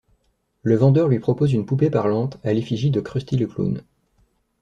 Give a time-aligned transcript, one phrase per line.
[0.63, 3.83] Le vendeur lui propose une poupée parlante à l'effigie de Krusty le Clown.